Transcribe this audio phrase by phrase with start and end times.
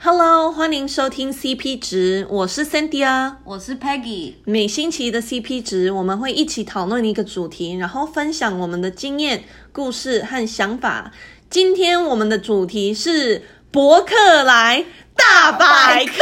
[0.00, 4.34] Hello，欢迎收听 CP 值，我是 Cynthia，我是 Peggy。
[4.44, 9.42] 每星期的 CP 值，我们会一起讨论一个主题，然后分享我们的经验、
[9.72, 11.10] 故事和想法。
[11.50, 13.42] 今天我们的主题是
[13.72, 14.84] 博客来
[15.16, 16.12] 大百科，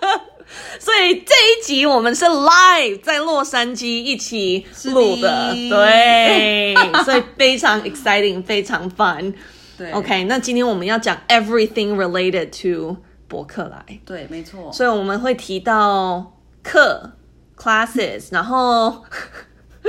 [0.80, 9.34] 所以这一集我们是 live 在洛杉矶一起录的，的对，所以非常 exciting，非常 fun。
[9.80, 12.94] 对，OK，那今天我们要讲 everything related to
[13.26, 13.82] 博客来。
[14.04, 14.70] 对，没错。
[14.70, 17.12] 所以我们会提到课
[17.56, 19.02] classes，然后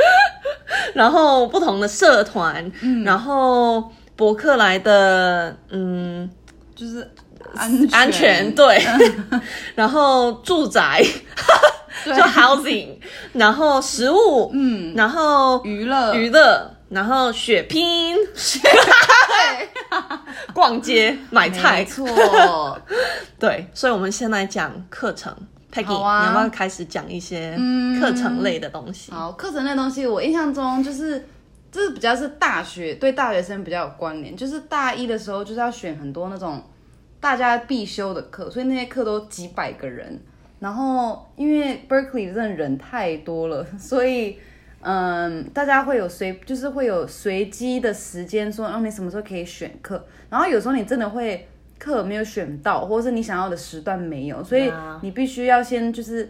[0.95, 6.29] 然后不同的社团，嗯、然后博客来的嗯，
[6.73, 7.05] 就是
[7.53, 7.99] 安全。
[7.99, 8.55] 安全。
[8.55, 8.81] 对，
[9.75, 11.03] 然后住宅
[12.05, 12.95] 就 housing，
[13.33, 16.15] 然后食物，嗯，然后娱乐。
[16.15, 16.77] 娱乐。
[16.91, 18.71] 然后血拼，对，
[20.53, 22.07] 逛街买菜，没错，
[23.39, 25.35] 对，所以我们先来讲课程。
[25.71, 27.57] Peggy，、啊、你要不要开始讲一些
[27.97, 29.11] 课程类的东西？
[29.11, 31.25] 嗯、好，课程类的东西，我印象中就是，
[31.71, 36.61] 就是比较是大学对大学生比较有关联，就是大一的时候就是要选很多那种
[37.21, 40.21] 大家必修的课，所以那些课都几百个人，
[40.59, 44.37] 然后因为 Berkeley 真的人太多了，所以。
[44.81, 50.05] 嗯，大家会有随，就是会有随机的时间说，哦，你什么时候可以选课？
[50.29, 51.47] 然后有时候你真的会
[51.79, 54.71] 课没有选到，或者是你想要的时段没有，所以
[55.01, 56.29] 你必须要先就是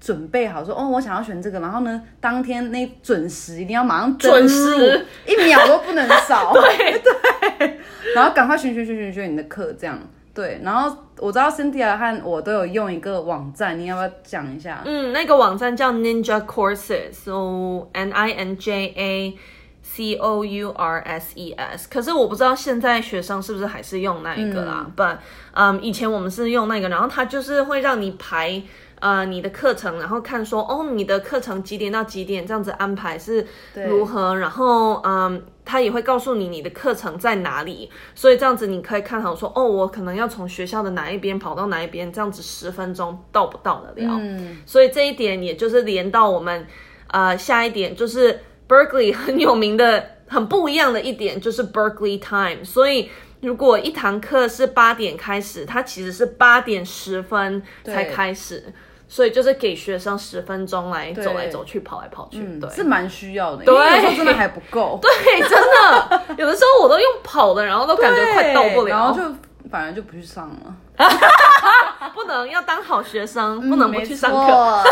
[0.00, 7.00] 准备好说，哦，我想要选这个，然后呢，当天那准时一定要马上准时，一秒都不能少， 对
[7.58, 7.80] 对，
[8.14, 9.98] 然后赶快选选选选选你的课，这样。
[10.36, 14.82] 对，然后我知道 Cynthia 和我都有用一个网站，你要不要讲一下？
[14.84, 19.38] 嗯，那个网站叫 Ninja Courses，so N I N J A
[19.82, 21.88] C O U R S E S。
[21.90, 24.84] 可是我不知道现在学生是不是还是用那一个啦。
[24.86, 25.16] 嗯、But，
[25.54, 28.62] 嗯，以前我们是用那个，然后它就是会让你排。
[28.98, 34.34] 呃，你的课程，然后看说，哦，你的课程几点到几点这样子安排是如何？
[34.34, 44.16] 然后，嗯，他也会告诉你你的课程在哪里，所以这样子你可以看好说，哦，我可能要从学校的哪一边跑到哪一边，这样子十分钟到不到得了？
[44.18, 46.66] 嗯，所以这一点也就是连到我们，
[47.08, 53.10] 呃，下一点就是 Berkeley 很有名的、很不一样的一点就是 Berkeley Time，所以
[53.40, 58.72] 如果一堂课是八点开始，它其实是八点十分才开始。
[59.08, 63.64] 所以就是给学生十分钟来走来走去，跑来跑去，对，是蛮需要的。
[63.64, 64.98] 对，有时候真的还不够。
[65.02, 69.22] 对，真的，有的时候我都用跑的，然后都感觉快到不了，然后就
[69.70, 70.74] 反而就不去上了。
[72.14, 74.84] 不能要当好学生，不能不去上课。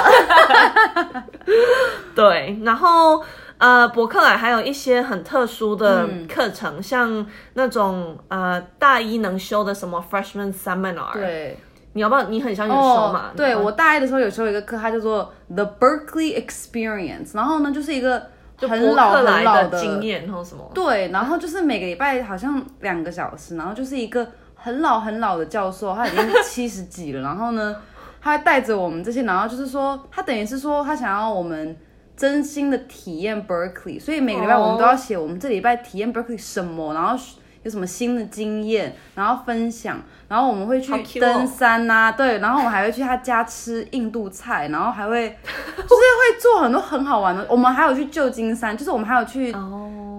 [2.14, 3.24] 对，然后
[3.58, 11.14] 呃，博客来还有一些很特殊的课程，像那种呃大一能修的什么 Freshman Seminar。
[11.14, 11.58] 对。
[11.94, 12.24] 你要不要？
[12.24, 17.34] 你很想有修嘛？Oh, 对，我大一的时候有修一个课，它叫做 The Berkeley Experience。
[17.34, 18.20] 然后呢，就是一个
[18.58, 20.68] 很老很老的经验然后什么。
[20.74, 27.22] 对，然后就是每个礼拜好像两个小时，然后就是一个很老很老的教授，他已经 七十几了。
[27.22, 27.76] 然后呢，
[28.20, 31.76] 他带着我们这些，然后就是说，他等于是说，他想要我们
[32.16, 34.00] 真心的体验 Berkeley。
[34.00, 37.16] 所以每个礼拜我们都要写我们这礼拜体验 Berkeley 什么，然后。
[37.64, 47.44] 有什么新的经验，然后分享，然后我们会去登山呐、啊，对，然后我们还会去他家吃印度菜，然后还会 就是会做很多很好玩的。
[47.48, 49.50] 我们还有去旧金山，就是我们还有去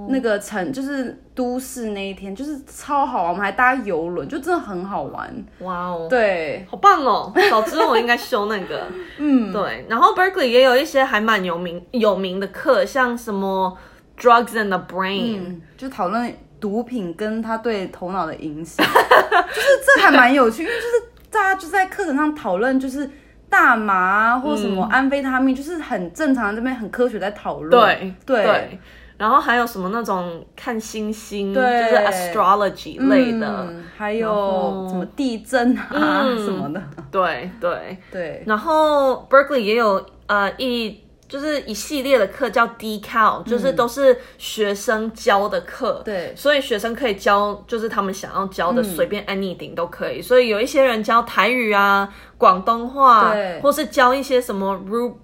[0.09, 3.31] 那个城，就是都市那一天，就是超好玩。
[3.31, 5.45] 我们还搭游轮，就真的很好玩。
[5.59, 7.31] 哇哦，对，好棒哦！
[7.49, 8.87] 早知道我应该修那个。
[9.17, 9.85] 嗯，对。
[9.87, 13.77] 然后 Berkeley 也有一些还蛮有名有名的课，像什么
[14.19, 16.35] Drugs and the Brain，、嗯、就讨论。
[16.65, 20.93] 毒品跟他对头脑的影响，就是这还蛮有趣，因为就是
[21.29, 23.07] 大家就在课程上讨论，就是
[23.47, 27.69] 大麻或什么安非他命，就是很正常，这边很科学在讨论。
[27.69, 28.79] 对对，
[29.15, 36.81] 然后还有什么那种看星星，就是 astrology 类的，还有什么地震啊什么的。
[37.11, 41.04] 对对对，然后 Berkeley 也有呃一。
[41.27, 50.21] 就是一系列的课叫 Decal，就是都是学生教的课，对，所以学生可以教，就是他们想要教的，随便 anything 都可以。
[50.21, 52.07] 所以有一些人教台语啊、
[52.37, 55.15] 广东话，对，或是教一些什么 Rub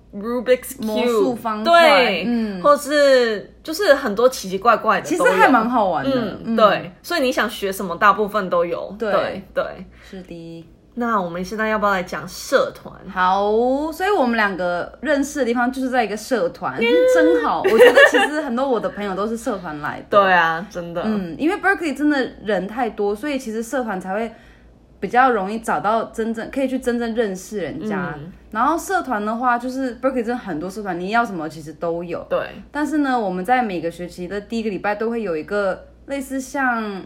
[1.35, 6.91] 方块，对，嗯，或是就是很多奇奇怪怪的，其实还蛮好玩的，嗯，对。
[7.03, 9.63] 所以你想学什么，大部分都有，对对，
[10.09, 10.65] 是的。
[11.01, 12.93] 那我们现在要不要来讲社团？
[13.09, 13.51] 好，
[13.91, 16.79] 所以我们两个认识的地方就是在一个社团，
[17.15, 17.63] 真好。
[17.63, 20.05] 我觉得其实很多我的朋友都是社团来的。
[20.21, 21.01] 对啊，真的。
[21.03, 24.31] 嗯，因为 Berkeley 真的人太多，所以其实社团才会
[24.99, 28.13] 比较容易找到真正可以去真正认识人家。
[28.19, 32.23] 嗯、然后社团的话，就是 Berkeley 真的很多社团，你要什么其实都有。
[32.29, 32.47] 对。
[32.71, 37.03] 但是呢，我们在每个学期的第一个礼拜都会有一个类似像，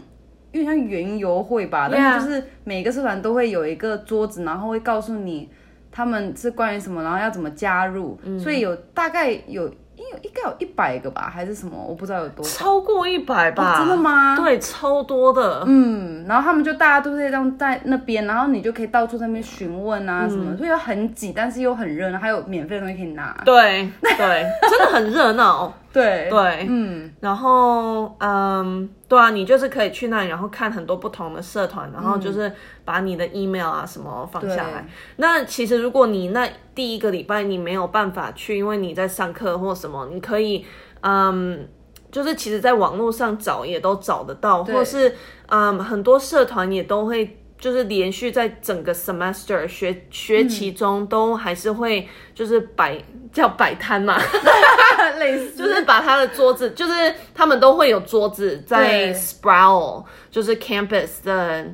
[0.52, 5.50] 有点像园游会吧，但是就是每个社团都会有一个桌子，然后会告诉你
[5.90, 8.18] 他们是关于什么，然后要怎么加入。
[8.24, 9.72] 嗯、所以有大概有。
[9.98, 11.74] 应应该有一百个吧，还是什么？
[11.74, 12.58] 我不知道有多少。
[12.58, 13.76] 超过一百吧？
[13.76, 13.78] 哦？
[13.78, 14.36] 真的吗？
[14.36, 15.64] 对，超多的。
[15.66, 23.34] 嗯，然后他们就大家都是这样在那边，然后你就可以到处在那边询问啊什么，嗯、所以又很挤，但是又很热闹，还有免费的东西可以拿。
[23.46, 25.72] 对对，真的很热闹。
[25.96, 26.28] 对。
[26.30, 32.52] 对，嗯，然后嗯，对啊，你就是可以去那里，然后看很多不同的社团，然后就是
[32.84, 34.86] 把你的 email 啊什么放下来。
[35.16, 40.64] 那其实如果你那第一个礼拜你没有办法去，因为你在上课或什么，你可以
[41.00, 41.66] 嗯，
[42.12, 45.14] 就是其实在网络上找也都找得到，或是
[45.48, 47.38] 嗯，很多社团也都会。
[47.58, 53.02] 就是连续在整个 semester 学学期中都还是会就是摆
[53.32, 54.14] 叫摆摊嘛，
[55.14, 61.64] 类似就是把他的桌子，就是他们都会有桌子在 Sproul，就是 campus 的，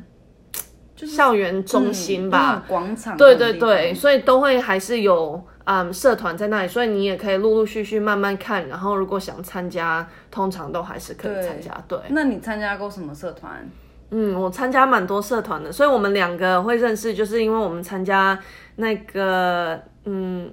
[0.94, 3.16] 就是校园中心吧，广场。
[3.16, 11.70] 对对对，所以都会还是有嗯社团在那里，所以你也可以陆陆续续慢慢看，然后如果想参加，通常都还是可以参加。
[11.88, 13.68] 对，那你参加过什么社团？
[14.14, 18.38] 嗯，我参加蛮多社团的，所以我们两个会认识，就是因为我们参加
[18.76, 20.52] 那个，嗯，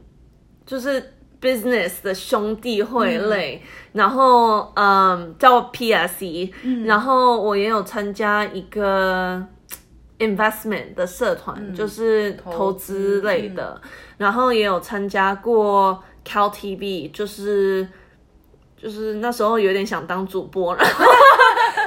[0.66, 9.42] 就是 business 的兄弟会类，嗯、然后嗯叫 PSE，、嗯、然后我也有参加一个
[10.20, 17.88] investment 的社团，嗯、就是投资类的，嗯、然后也有参加过 Cal TV，就是
[18.78, 21.06] 就是那时候有点想当主播，然后。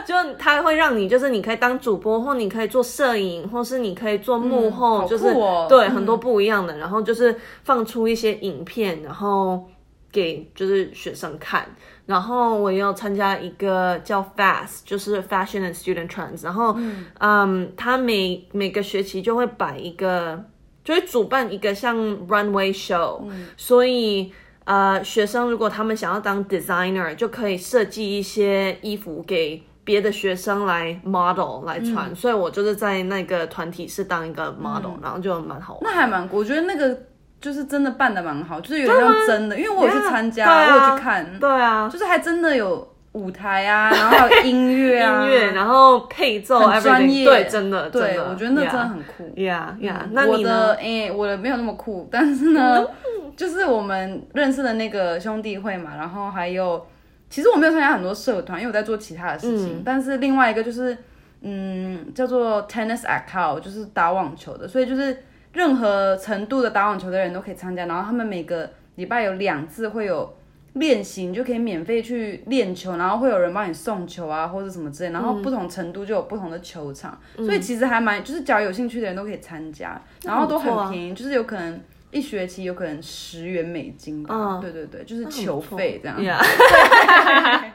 [0.06, 6.76] 就他会让你，就是你可以当主播，或你可以做摄影，或是你可以做幕后，嗯、就是、哦、对、嗯、很多不一样的。
[6.78, 7.34] 然后就是
[7.64, 9.64] 放出一些影片，然后
[10.10, 11.66] 给就是学生看。
[12.04, 16.44] 然后我也有参加一个叫 FAST，就是 Fashion and Student Trends。
[16.44, 20.44] 然后嗯，嗯，他每每个学期就会摆一个，
[20.84, 21.96] 就会主办一个像
[22.26, 23.46] Runway Show、嗯。
[23.56, 24.32] 所以
[24.64, 29.62] 呃，学生如果他们想要当 designer，就可以设计一些衣服给。
[29.84, 35.80] 别的学生来 model 来穿，嗯、所以我就是在那个团体是当一个 model，、嗯、然后就蛮好玩。
[35.82, 36.96] 那还蛮，我觉得那个
[37.40, 49.96] 就是真的办的蛮好，就是有点像真的，因为我有去参加，啊、我有去看，对啊，就是还真的有舞台啊，然后还有音乐啊， 音乐，然后配奏，很专业，对，真的，对，我觉得那真的很酷，yeah yeah。
[50.04, 56.86] 嗯、那你的，哎、欸，我的没有那么酷，但是呢，嗯、就是我们认识的那个兄弟会嘛，然后还有。
[57.32, 59.78] 其实我没有参加很多社团，因为我在做其他的事情。
[59.78, 60.94] 嗯、但是另外一个就是，
[61.40, 64.68] 嗯，叫做 Tennis Account，就是打网球的。
[64.68, 65.16] 所以就是
[65.54, 67.86] 任何程度的打网球的人都可以参加。
[67.86, 70.36] 然后他们每个礼拜有两次会有
[70.74, 72.98] 练习，你就可以免费去练球。
[72.98, 75.10] 然后会有人帮你送球啊，或者什么之类。
[75.10, 77.18] 然后不同程度就有不同的球场。
[77.38, 79.98] 嗯、所以其实还蛮，就是只要有兴趣的人都可以参加。
[80.24, 81.80] 然后都很便宜，就是有可能。
[82.12, 86.20] 一学期有可能十元美金吧，嗯、对对对，就是球费这样。
[86.20, 86.38] Yeah.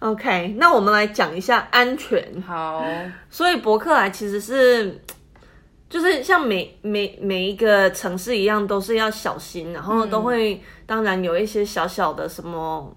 [0.00, 2.42] OK，那我们来讲一下安全。
[2.42, 2.84] 好，
[3.30, 5.00] 所以伯克莱其实是，
[5.88, 12.94] 就是像每每每一个城市一样，都是要小心，然后都会，嗯、当然有一些小小的什么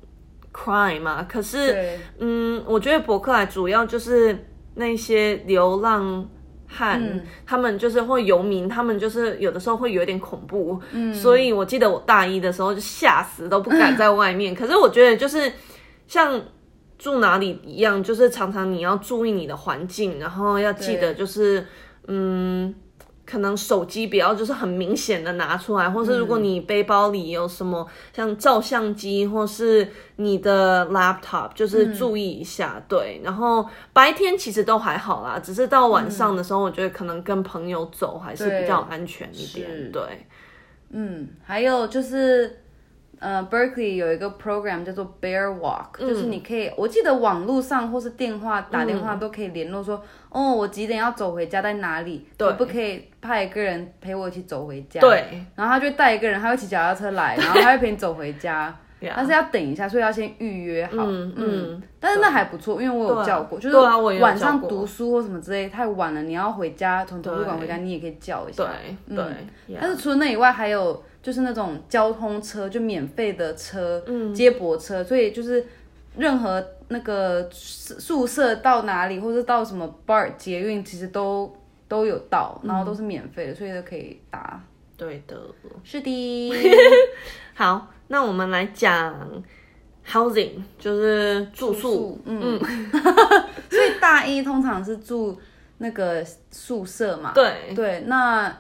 [0.54, 1.24] crime 嘛。
[1.24, 4.46] 可是，嗯，我觉得伯克莱主要就是
[4.76, 6.30] 那些流浪。
[6.70, 14.54] 汉，嗯、他们就是会游民，他们就是有的时候会有点恐怖，嗯，所以我记得我大一的时候就吓死都不敢在外面。
[14.54, 15.52] 嗯、可是我觉得就是
[16.08, 16.40] 像
[16.98, 21.66] 住哪里一样，就是常常你要注意你的环境，然后要记得就是
[22.08, 22.74] 嗯。
[23.30, 33.22] 可能手机不要就是很明显的拿出来，或是如果你背包里有什么像照相机或是你的 laptop，就是注意一下，嗯、对。
[33.24, 40.02] 然后白天其实都还好啦，只是到晚上的时候，我觉得可能跟朋友走还是比较安全一点，对。
[40.02, 40.26] 对
[40.92, 42.62] 嗯，还有就是。
[43.20, 55.02] 呃，Berkeley 有一个 program 叫做 Bear Walk，、嗯、就是你可以，我记得网络上或是电话打电话都可以联络说，嗯、哦，我几点要走回家，在哪里，可不可以派一个人陪我一起走回家？
[55.02, 61.04] 对，然后他就带一个人，他会骑脚踏车来， 然后他会陪你走回家，但是要等一下，所以要先预约好。
[61.06, 61.84] 嗯嗯，嗯。
[62.00, 63.76] 但是那还不错，因为我有叫过，啊、就是
[64.22, 68.64] 晚上读书或什么之类太晚了，你要回家从图书馆回家，你也可以叫一下。
[69.08, 69.26] 对对，
[69.68, 71.04] 嗯、但是除了那以外，还有。
[71.22, 75.66] 就是那种交通车，就免费的车，嗯，接驳车，所以就是
[76.18, 81.54] 任何那个宿舍到哪里，或者到什么 BART 捷运，其实都
[81.88, 84.62] 都有到，然后都是免费的，所以都可以搭。
[84.98, 85.38] 对的，
[85.84, 86.54] 是的。
[87.56, 89.44] 好，那我们来讲
[90.06, 91.74] housing，就是住宿。
[91.74, 92.90] 住宿嗯，嗯
[93.70, 95.40] 所以大一通常是住
[95.78, 96.22] 那个
[96.52, 97.32] 宿舍嘛？
[97.34, 98.02] 对对。
[98.08, 98.54] 那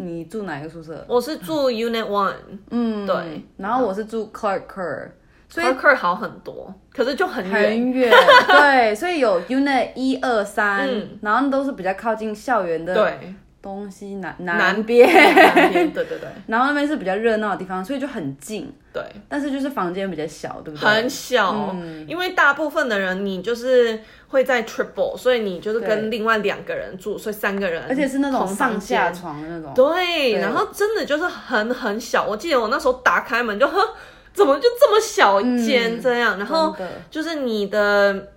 [0.00, 1.04] 你住哪一个宿舍？
[1.08, 2.32] 我是住 Unit One。
[2.70, 3.44] 嗯，对。
[3.56, 5.08] 然后我是住 Clark Kerr。
[5.48, 7.70] 所以 Clark Kerr 好很多，可是就很远。
[7.70, 8.12] 很远。
[8.46, 10.88] 对，所以有 Unit 一二三，
[11.22, 12.94] 然后都是比较靠近校园的。
[13.60, 13.68] 对。
[13.68, 19.02] 东西南南边，南边， 对对对，然后那边是比较热闹的地方，所以就很近，对。
[19.28, 20.88] 但是就是房间比较小，对不对？
[20.88, 23.98] 很小，嗯、因为大部分的人你就是
[24.28, 29.72] 会在 triple，所以你就是跟另外两个人住，所以三个人，而且是那种上下床的那种。
[29.74, 33.76] 对，对然后真的就是很很小，我记得我那时候打开门就呵，
[34.32, 36.36] 怎么就这么小一间这样？
[36.36, 36.74] 嗯、然后
[37.10, 38.28] 就是你的。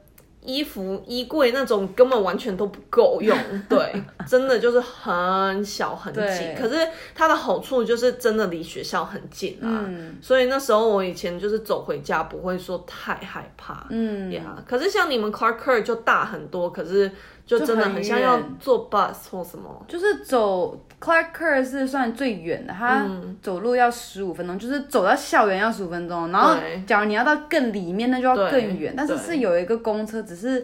[0.44, 3.38] 衣服衣柜那种根本完全都不够用，
[3.70, 3.94] 对，
[4.28, 6.56] 真的就是很小很紧。
[6.58, 14.58] 可是它的好处就是真的离学校很近啊，嗯、所以那时候我以前就是走回家不会说太害怕，嗯呀。
[14.68, 17.12] 可是像你们 Clark Kerr 就大很多，可是
[17.60, 20.80] 就真的很像要坐 bus 或什么，就，是走。
[21.02, 23.10] Clark Kerr 是算最远的，他
[23.42, 26.32] 走路要十五分钟，嗯、就是走到校园要十五分钟。
[26.32, 26.56] 然后，
[26.86, 28.94] 假如你要到更里面，那就要更远。
[28.96, 30.64] 但是是有一个公车，只是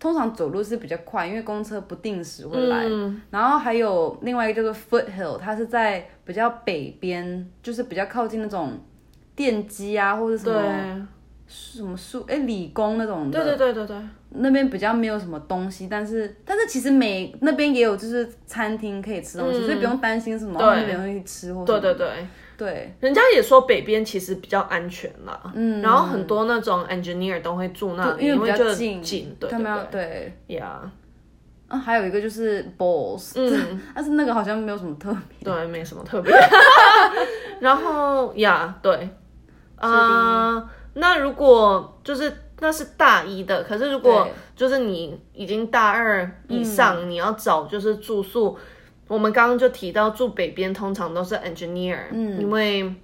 [0.00, 2.82] 通常走路是比较快，因为公车不定时会来。
[2.88, 8.72] 嗯、然后还有另外一个叫做 Foothill，它是在比较北边，就是比较靠近那种
[9.36, 11.08] 电机啊或者什么。
[11.48, 12.24] 什么树？
[12.26, 13.38] 哎，理工那种的。
[13.38, 13.96] 对对对对对。
[14.38, 21.64] 那边比较没有什么东西，但是但是其实每那边也有就是餐厅可以吃东西，所以不用担心什么那边东西吃或。
[21.64, 22.08] 对对对
[22.56, 22.94] 对。
[23.00, 25.40] 人家也说北边其实比较安全啦。
[25.54, 25.82] 嗯。
[25.82, 29.02] 然后很多那种 engineer 都会住那里，因为比较近。
[29.02, 30.38] 近，对对对。
[30.48, 30.78] Yeah。
[31.68, 35.52] 啊，还有一个就是 Balls，嗯， 但是那个好像没有什么特别。
[35.52, 36.32] 对，没什么特别。
[37.58, 39.08] 然后呀，对，
[39.74, 40.70] 啊。
[40.94, 48.60] 那如果就是那是大一的，可是如果就是你已经大二以上，对你要找就是住宿，嗯、
[49.08, 52.94] 我们刚刚就提到住北边通常都是 engineer，嗯，因为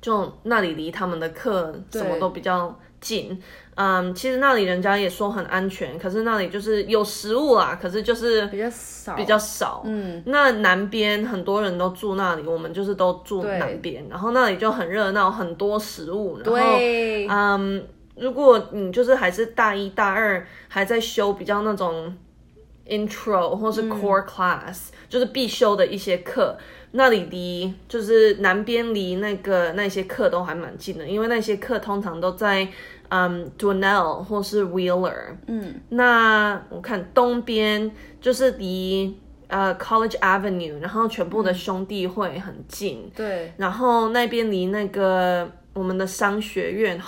[0.00, 3.38] 就那里离他们的课什么都比较近，对。
[3.74, 16.60] 嗯，其实那里人家也说很安全，可是那里就是有食物啊，可是就是比较少，比较少，嗯，那南边很多人都住那里，我们就是都住南边，然后那里就很热闹，很多食物，然后，
[17.30, 17.82] 嗯，
[18.22, 22.16] 如果你就是还是大一大二还在修比较那种
[22.86, 26.56] intro 或是 core class，嗯，就是必修的一些课。
[26.92, 32.68] 那里离就是南边离那个那些课都还蛮近的，因为那些课通常都在
[33.08, 35.34] 嗯 Donnell 或是 Wheeler。
[35.46, 43.10] 嗯，那我看东边就是离呃 College Avenue，然后全部的兄弟会很近。
[43.16, 47.00] 对、嗯，然后那边离那个我们的商学院嗯、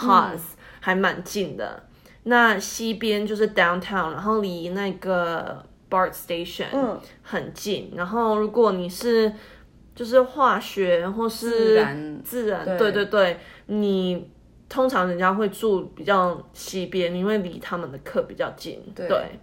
[0.84, 1.82] 还蛮近的。
[2.24, 7.88] 那西边就是 Downtown，然后离那个 BART Station 很近。
[7.92, 9.32] 嗯、然后如果你是
[9.94, 14.30] 就是化学或是自然，自然，对对对，你
[14.68, 18.82] 通常人家会住比较西边，因为离他们的课比较近。
[18.94, 19.40] 对，对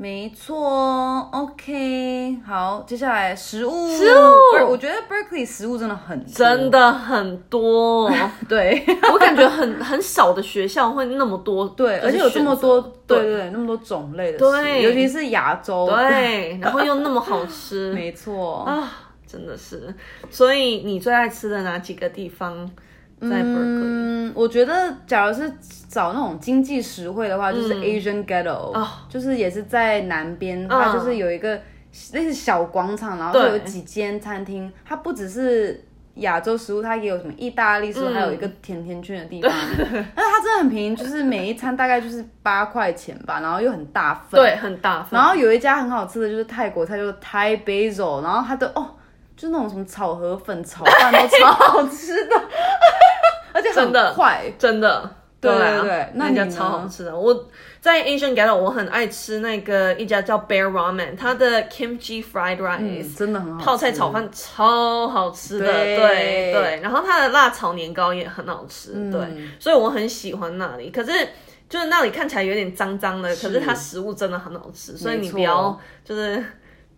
[0.00, 1.28] 没错。
[1.32, 6.32] OK，好，接下来食物，食物，我觉得 Berkeley 食物真的很多。
[6.32, 8.08] 真的很多。
[8.48, 13.34] 对， 我感觉很很少的学校会那么多，对，而且有这么多，对对。
[13.34, 18.62] 对，那么多种类的，对，尤其是亚洲，对，然后又那么好吃， 没错。
[18.62, 18.90] 啊。
[19.26, 19.94] 真的是，
[20.30, 22.66] 所以你最爱吃的哪几个地方
[23.20, 23.82] 在 Berkeley？
[23.82, 25.52] 嗯，我觉得假如是
[25.88, 31.60] 找那种经济实惠的话，就是 Asian Ghetto，、嗯、就是也是在南边，嗯、它就是有一个
[32.12, 35.84] 类似小广场，然后就有几间餐厅，它不只是
[36.16, 39.50] 亚洲食物，它也有什么意大利食物，嗯、还有一个甜甜圈的地方。
[40.14, 45.18] 但是它真的很便宜，就是每一餐大概就是八块钱吧，然后又很大份，对，很大份。
[45.18, 48.94] 然后有一家很好吃的就是泰国菜，就是 Thai Basil，然后它的哦。
[49.36, 52.34] 就那种什么炒河粉、炒饭都超好吃的，
[53.58, 55.10] 而且很快，真的，
[55.40, 57.16] 对对对，那家超好吃的。
[57.16, 57.48] 我
[57.80, 66.52] 在 Asian Ghetto，我很爱吃那个一家叫 Bear Ramen，它的 Kimchi Fried Rice 真的很好吃，泡菜炒饭超好吃的，对。
[66.52, 66.80] 对。
[66.80, 69.20] 然后它的辣炒年糕也很好吃，对，
[69.58, 70.90] 所以我很喜欢那里。
[70.90, 71.10] 可是
[71.68, 76.44] 就是那里看起来有点脏脏的，可是它食物真的很好吃，所以你不要就是。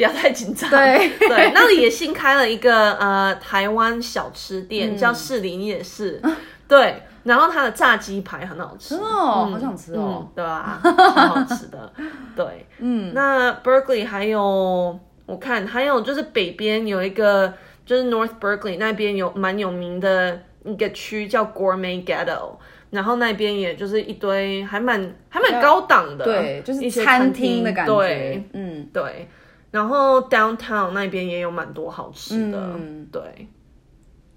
[0.00, 0.70] 不要太紧张。
[0.70, 1.10] 对。
[1.28, 6.22] 对，那里也新开了一个呃台湾小吃店，叫士林夜市。
[6.66, 8.94] 对，然后它的炸鸡排很好吃。
[8.94, 10.80] 哦，好想吃哦，对吧？
[10.82, 11.92] 很好吃的。
[12.34, 17.52] 对，嗯，那 Berkeley 还有我看还有就是北边有一个，
[17.84, 22.52] 就是 North Berkeley 那边有蛮有名的一个区叫 Gourmet Ghetto，
[22.90, 27.62] 然后那边也就是一堆还蛮还蛮高档的，对，就是一些餐厅。
[27.62, 29.28] 的感觉，对，嗯，对。
[29.70, 33.22] 然后 Downtown 那边也有蛮多好吃的，嗯，对。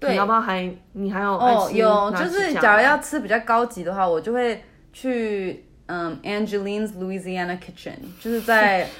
[0.00, 1.70] 对，你要不要还你还有哦？
[1.72, 4.62] 有，就是假如要吃比较高级的话，我就会
[4.92, 8.88] 去嗯 Angeline's Louisiana Kitchen，就是在。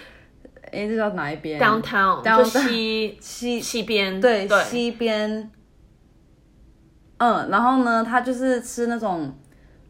[0.72, 5.48] 哎，这叫哪一边？Downtown，就西 西西边，对，西边。
[7.18, 9.32] 嗯，然后呢，他就是吃那种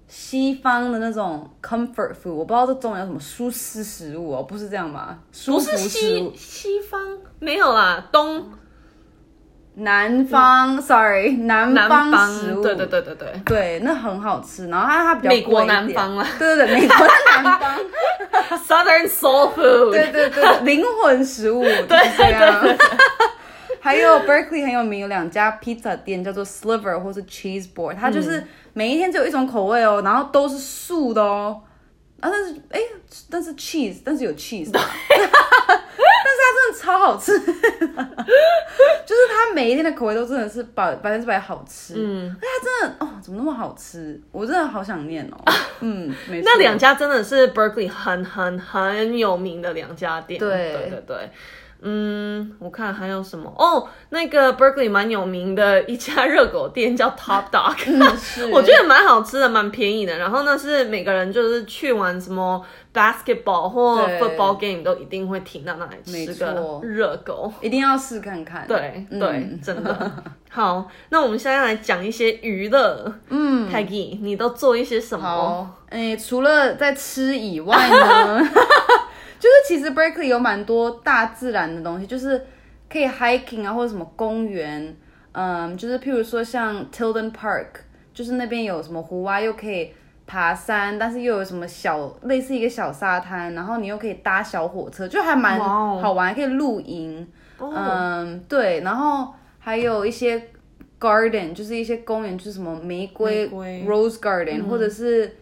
[0.07, 5.19] 西方的那种 comfort food，我不知道这中文叫什么，舒适食物哦，不是这样吧？
[5.47, 7.01] 不是西西方，
[7.41, 8.51] 没有啦，东。
[9.77, 14.69] 南方，sorry，南方食物，对对对对对，对，那很好吃。
[14.69, 16.97] 然后它它比较美国南方了，对对对，美国
[17.43, 17.81] 南方，
[18.65, 22.65] Southern Soul Food，对对对，灵魂食物， 对这样。
[23.85, 31.61] 还有 Berkeley 很有名，有两家披萨店叫做 Sliver 或是 Cheese Board，它就是每一天只有一种口味哦，然后都是素的哦。
[32.21, 32.81] 啊，但是哎，
[33.29, 36.79] 但是 cheese，但是有 cheese 但是它真的。
[36.81, 41.95] 超好吃， 就是它每一天的口味都真的是百百分之百好吃。
[41.97, 44.21] 嗯，哎，它真的哦，怎么那么好吃？
[44.33, 45.53] 我真的好想念哦。
[45.81, 46.51] 嗯，没错。
[46.51, 50.41] 那两家真的是 Berkeley 很很很有名的两家店。
[50.41, 51.31] 对对对对。
[51.87, 53.87] 嗯，我看还有什么哦？
[54.09, 58.01] 那个 Berkeley 蛮有名的一家热狗店叫 Top Dog，嗯、
[58.51, 60.17] 我觉得蛮好吃的，蛮便宜的。
[60.17, 62.65] 然后呢是每个人就是去玩什么
[62.95, 68.67] basketball 或 football game 都一定会停到那里吃个热狗，一定要试看看。
[68.67, 70.13] 对对，嗯、真的。
[70.51, 73.13] 好，那我们现在来讲一些娱乐。
[73.29, 75.27] 嗯，Peggy，你都做一些什么？
[75.27, 78.41] 好，哎，除了在吃以外呢？
[79.45, 82.47] 就是其实 Berkeley 有蛮多大自然的东西，就是
[82.89, 84.97] 可以 hiking 啊，或者什么公园，
[85.33, 87.67] 嗯，就是譬如说像 Tilden Park，
[88.15, 89.93] 就是那边有什么湖啊，又可以
[90.27, 97.29] 爬山，但是又有什么小类似一个小沙滩，然后你又可以搭小火车，就还蛮好玩.可以露营，
[97.59, 100.43] 嗯，对，然后还有一些
[100.99, 105.37] garden，就是一些公园，就是什么玫瑰，玫瑰 Rose Garden，嗯，或者是。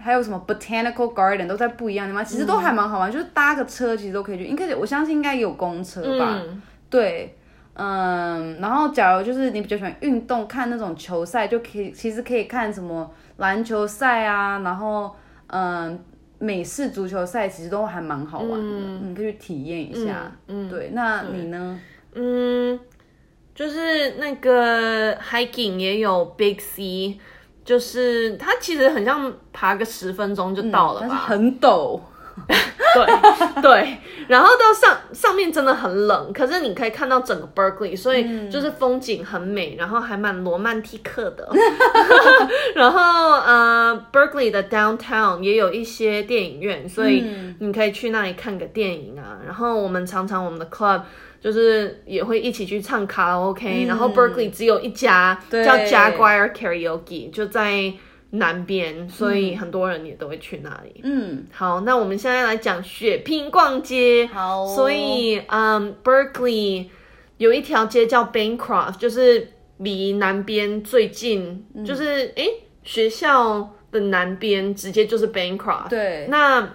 [0.00, 4.44] 还有什么 Botanical Garden 都在不一样的地方，其实都还蛮好玩，嗯、就是搭个车其实都可以去。
[4.44, 6.40] 应该我相信应该有公车吧？
[6.42, 7.36] 嗯、对，
[7.74, 15.14] 嗯，然后假如就是你比较喜欢运动，看那种球赛，就可以其实可以看什么篮球赛啊，然后
[15.48, 15.98] 嗯，
[16.38, 20.32] 美式足球赛其实都还蛮好玩的，嗯、你可以去体验一下。
[20.48, 21.78] 嗯，对，那你呢？
[22.14, 22.80] 嗯，
[23.54, 27.18] 就是那个 hiking 也有 Big C。
[27.70, 32.00] 就是它其实很像爬个十分钟就到了吧，嗯、很陡，
[32.48, 41.48] 对对，然后到上上面真的很冷，可是你可以看到整个 Berkeley，所以就是风景很美，然后还蛮罗曼蒂克的。
[42.74, 47.24] 然后呃，Berkeley 的 downtown 也有一些电影院，所以
[47.60, 49.38] 你可以去那里看个电影啊。
[49.46, 51.02] 然后我们常常我们的 club。
[51.40, 57.90] 就是也会一起去唱卡拉 OK，嗯、然后 Berkeley 只有一家叫 Jaguar Karaoke，就在
[58.32, 61.00] 南边，所以很多人也都会去那里。
[61.02, 64.28] 嗯，好，那我们现在来讲血拼逛街。
[64.30, 66.88] 好，所以嗯，Berkeley
[67.38, 69.48] 有一条街叫 Bancroft，就是
[69.78, 75.88] 离南边最近，嗯、就是诶学校的南边直接就是 Bancroft。
[75.88, 76.68] 对，那。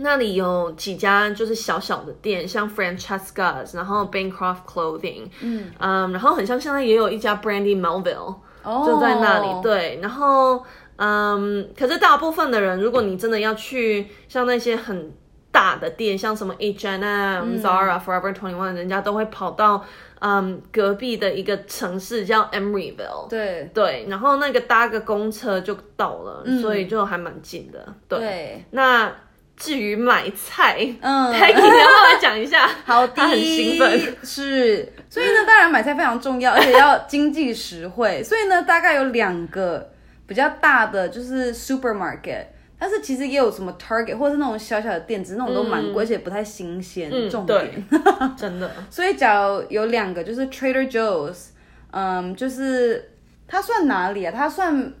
[0.00, 10.64] 那里有几家就是小小的店，像 Francesca's，然后 Bancroft Clothing，嗯，um, 然后很像现在也有一家 Brandy Melville，哦，就在那里，对，然后
[10.96, 15.12] 嗯，um, 可是大部分的人，如果你真的要去像那些很
[15.50, 19.84] 大的店，像什么 H&M、嗯、Zara、Forever Twenty One，人家都会跑到
[20.20, 23.70] 嗯、um, 隔壁的一个城市叫 Emeryville，对。
[23.74, 28.64] 对，然后那个搭个公车就到了，嗯、所以就还蛮近的，对，对。
[28.70, 29.12] 那。
[29.58, 32.68] 至于买菜，嗯，可以然后来讲一下。
[32.86, 38.22] 好的，他很兴奋，是，所以呢，当然买菜非常重要，而且要经济实惠。
[38.24, 39.90] 所以呢，大概有两个
[40.28, 42.46] 比较大的就是 supermarket，
[42.78, 47.10] 但是其实也有什么 Target 或者是那种小小的店子，那种都蛮贵，而且不太新鲜。
[47.12, 47.84] 嗯，重点，
[48.38, 48.70] 真的。
[48.88, 51.46] 所以假如有两个就是 Trader Joe's，
[51.90, 53.10] 嗯，就是
[53.48, 54.32] 它算哪里啊？
[54.34, 54.92] 它算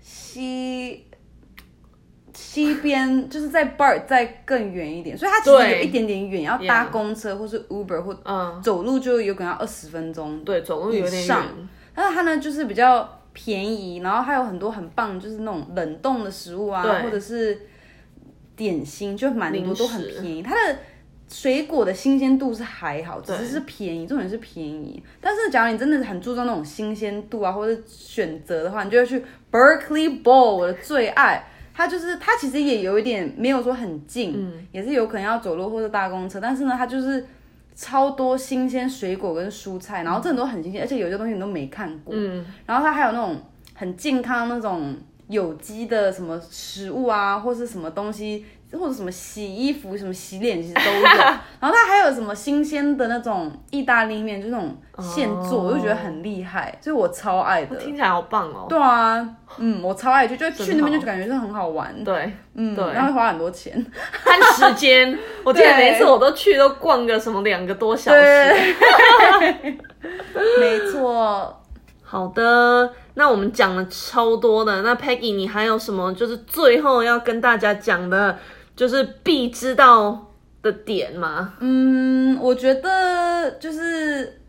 [0.00, 1.06] 西。
[2.34, 8.14] 西边就是在 BART 再更远一点，所以它其实有一点点远，要搭公车或是 Uber 或
[8.62, 10.42] 走路就有可能要二十分钟。
[10.42, 11.38] 对，走路有点远。
[11.94, 17.60] 但是它呢就是比较便宜，然后还有很多很棒，就是那种冷冻的食物啊，或者是
[18.56, 20.42] 点心，就蛮多都很便宜。
[20.42, 20.78] 它的
[21.28, 25.02] 水果的新鲜度是还好，只是是便宜，重点是便宜。
[25.20, 31.46] 但是假如你真的很注重那种新鲜度啊，或者选择的话，你就要去 Berkeley Bowl，我的最爱。
[31.74, 37.26] 它就是它其实也有一点没有说很近，嗯，也是有可能要走路或者搭公车，但是呢，它就是
[37.74, 43.40] 超多新鲜水果跟蔬菜，然后真的都很新鲜，而且有些东西你都没看过，嗯，然后它还有那种
[43.74, 44.96] 很健康那种
[45.28, 48.44] 有机的什么食物啊，或是什么东西。
[48.72, 51.02] 或者什么洗衣服、什么洗脸，其实都有。
[51.60, 55.66] 然后它还有什么新鲜的那种意大利面，就那种现做，oh.
[55.66, 57.76] 我就觉得很厉害，所以我超爱的。
[57.76, 58.66] 听起来好棒哦。
[58.68, 61.92] 对啊，嗯，我超爱去，就就去那边就感觉是很好玩。
[62.02, 63.84] 对，嗯，对，然后会花很多钱，
[64.24, 65.16] 看时间。
[65.44, 68.54] 我记得每一次我都去都逛个什么两个多小时。
[70.58, 71.58] 没错。
[72.02, 74.82] 好的，那我们讲了超多的。
[74.82, 78.38] 那 Peggy，你还有什么就是最后要跟大家讲的？
[78.74, 80.32] 就是必知道
[80.62, 81.54] 的点吗？
[81.60, 84.40] 嗯，我觉得就是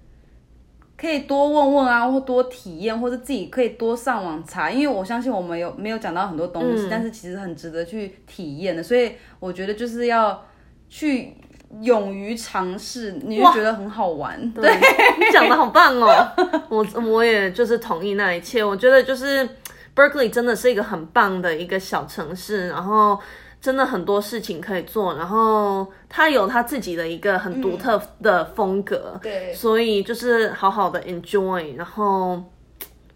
[0.95, 10.45] 可以多问问啊，或多体验，或者自己可以多上网查，因为我相信我们有没有讲到很多东西，嗯，但是其实很值得去体验的，所以我觉得就是要
[10.87, 11.35] 去
[11.81, 14.39] 勇于尝试，你就觉得很好玩。
[14.53, 14.71] 对，对
[15.19, 16.31] 你讲的好棒哦，
[16.69, 19.49] 我我也就是同意那一切，我觉得就是
[19.93, 23.19] Berkeley 真的是一个很棒的一个小城市，然后。
[23.63, 32.43] 真的很多事情可以做，然后他有他自己的一个很独特的风格，嗯、对，所以就是好好的 enjoy，然后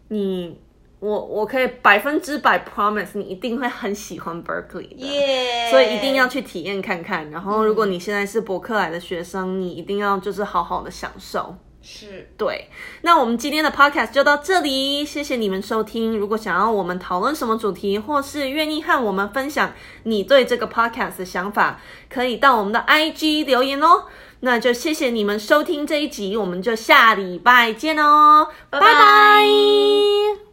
[0.07, 0.57] 你
[0.99, 5.69] 我我可以百分之百 promise 你一定会很喜欢 Berkeley 的!
[5.69, 7.29] 所以一定要去体验看看。
[7.29, 11.53] 然后如果你现在是伯克莱的学生，你一定要就是好好的享受。
[11.89, 12.69] 是对，
[13.01, 16.17] 那我们今天的 podcast 就到这里，谢谢你们收听。
[16.17, 19.73] 如果想要我们讨论什么主题，或是愿意和我们分享
[20.03, 24.03] 你对这个 podcast 的想法，可以到我们的 IG 留言哦。
[24.41, 30.46] 那就谢谢你们收听这一集，我们就下礼拜见哦，拜拜。